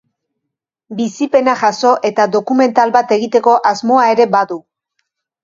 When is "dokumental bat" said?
2.37-3.15